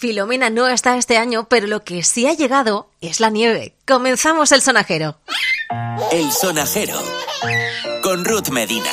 [0.00, 3.74] Filomena no está este año, pero lo que sí ha llegado es la nieve.
[3.86, 5.18] Comenzamos el sonajero.
[6.10, 6.98] El sonajero
[8.02, 8.90] con Ruth Medina.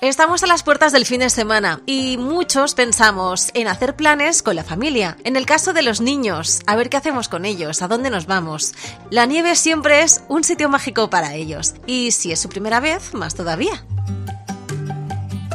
[0.00, 4.56] Estamos a las puertas del fin de semana y muchos pensamos en hacer planes con
[4.56, 5.18] la familia.
[5.24, 8.24] En el caso de los niños, a ver qué hacemos con ellos, a dónde nos
[8.24, 8.72] vamos.
[9.10, 13.12] La nieve siempre es un sitio mágico para ellos y si es su primera vez,
[13.12, 13.84] más todavía.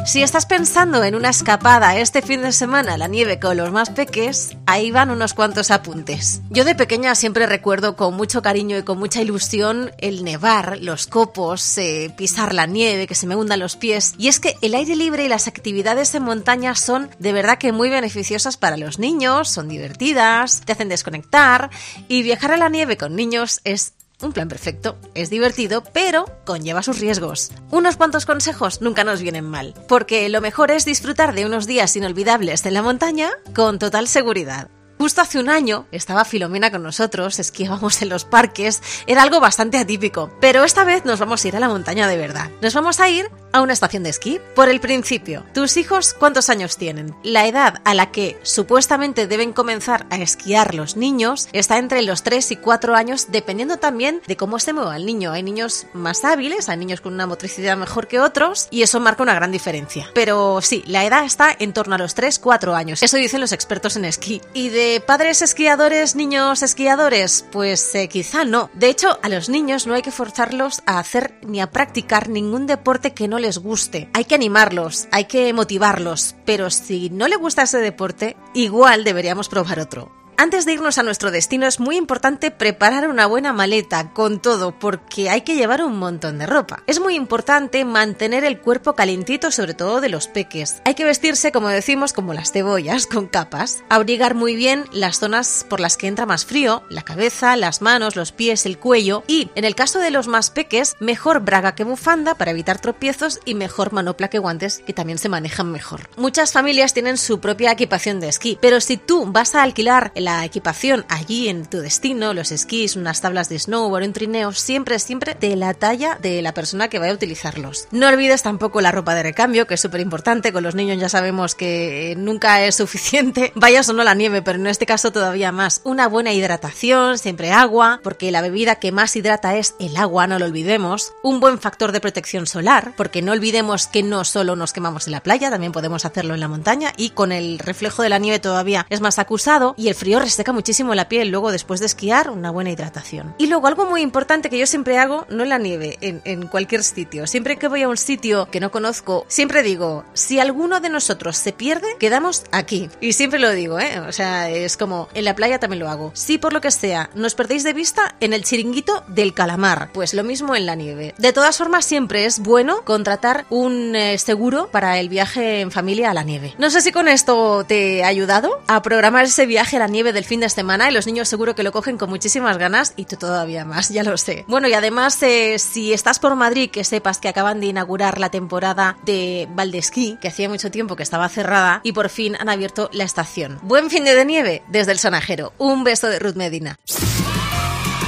[0.06, 3.72] Si estás pensando en una escapada este fin de semana a la nieve con los
[3.72, 6.42] más peques, ahí van unos cuantos apuntes.
[6.50, 11.06] Yo de pequeña siempre recuerdo con mucho cariño y con mucha ilusión el nevar, los
[11.06, 14.16] copos, eh, pisar la nieve, que se me hundan los pies.
[14.18, 17.72] Y es que el aire libre y las actividades en montaña son de verdad que
[17.72, 21.70] muy beneficiosas para los niños, son divertidas, te hacen desconectar
[22.08, 26.84] y viajar a la nieve con niños es un plan perfecto, es divertido, pero conlleva
[26.84, 27.52] sus riesgos.
[27.72, 31.96] Unos cuantos consejos nunca nos vienen mal, porque lo mejor es disfrutar de unos días
[31.96, 34.70] inolvidables en la montaña con total seguridad.
[35.00, 39.78] Justo hace un año estaba Filomena con nosotros, esquiábamos en los parques, era algo bastante
[39.78, 42.52] atípico, pero esta vez nos vamos a ir a la montaña de verdad.
[42.62, 44.40] Nos vamos a ir a una estación de esquí.
[44.56, 47.16] Por el principio, ¿tus hijos cuántos años tienen?
[47.24, 52.24] La edad a la que supuestamente deben comenzar a esquiar los niños está entre los
[52.24, 55.32] 3 y 4 años, dependiendo también de cómo se mueva el niño.
[55.32, 59.24] Hay niños más hábiles, hay niños con una motricidad mejor que otros, y eso marca
[59.24, 60.10] una gran diferencia.
[60.14, 63.02] Pero sí, la edad está en torno a los 3-4 años.
[63.04, 64.42] Eso dicen los expertos en esquí.
[64.54, 67.46] Y de padres esquiadores, niños esquiadores?
[67.52, 68.70] Pues eh, quizá no.
[68.74, 72.68] De hecho, a los niños no hay que forzarlos a hacer ni a practicar ningún
[72.68, 74.10] deporte que no les guste.
[74.14, 79.50] Hay que animarlos, hay que motivarlos, pero si no le gusta ese deporte, igual deberíamos
[79.50, 80.19] probar otro.
[80.42, 84.72] Antes de irnos a nuestro destino es muy importante preparar una buena maleta con todo
[84.72, 86.82] porque hay que llevar un montón de ropa.
[86.88, 90.82] Es muy importante mantener el cuerpo calentito sobre todo de los peques.
[90.86, 93.84] Hay que vestirse como decimos como las cebollas con capas.
[93.90, 98.16] Abrigar muy bien las zonas por las que entra más frío, la cabeza, las manos,
[98.16, 101.84] los pies, el cuello y en el caso de los más peques mejor braga que
[101.84, 106.10] bufanda para evitar tropiezos y mejor manopla que guantes que también se manejan mejor.
[106.16, 110.46] Muchas familias tienen su propia equipación de esquí, pero si tú vas a alquilar la
[110.46, 115.34] equipación allí en tu destino, los esquís, unas tablas de snowboard, un trineo, siempre, siempre
[115.34, 117.88] de la talla de la persona que vaya a utilizarlos.
[117.90, 121.10] No olvides tampoco la ropa de recambio, que es súper importante, con los niños ya
[121.10, 125.52] sabemos que nunca es suficiente, vaya o no la nieve, pero en este caso todavía
[125.52, 125.82] más.
[125.84, 130.38] Una buena hidratación, siempre agua, porque la bebida que más hidrata es el agua, no
[130.38, 131.14] lo olvidemos.
[131.24, 135.14] Un buen factor de protección solar, porque no olvidemos que no solo nos quemamos en
[135.14, 138.38] la playa, también podemos hacerlo en la montaña y con el reflejo de la nieve
[138.38, 141.30] todavía es más acusado y el frío seca muchísimo la piel.
[141.30, 143.36] Luego, después de esquiar, una buena hidratación.
[143.38, 146.48] Y luego, algo muy importante que yo siempre hago, no en la nieve, en, en
[146.48, 147.28] cualquier sitio.
[147.28, 151.38] Siempre que voy a un sitio que no conozco, siempre digo, si alguno de nosotros
[151.38, 152.90] se pierde, quedamos aquí.
[153.02, 154.00] Y siempre lo digo, ¿eh?
[154.00, 156.12] O sea, es como, en la playa también lo hago.
[156.14, 160.14] Si por lo que sea, nos perdéis de vista en el chiringuito del calamar, pues
[160.14, 161.14] lo mismo en la nieve.
[161.18, 166.12] De todas formas, siempre es bueno contratar un eh, seguro para el viaje en familia
[166.12, 166.54] a la nieve.
[166.58, 169.99] No sé si con esto te ha ayudado a programar ese viaje a la nieve
[170.04, 173.06] del fin de semana y los niños seguro que lo cogen con muchísimas ganas y
[173.06, 174.46] tú todavía más, ya lo sé.
[174.48, 178.30] Bueno, y además, eh, si estás por Madrid, que sepas que acaban de inaugurar la
[178.30, 182.90] temporada de Valdesquí, que hacía mucho tiempo que estaba cerrada y por fin han abierto
[182.94, 183.60] la estación.
[183.64, 185.54] Buen fin de nieve desde el sonajero.
[185.58, 186.78] Un beso de Ruth Medina.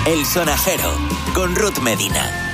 [0.06, 0.92] El sonajero
[1.34, 2.51] con Ruth Medina.